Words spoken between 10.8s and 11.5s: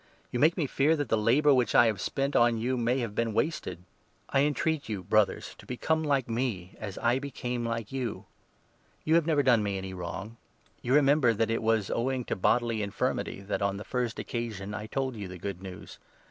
You remember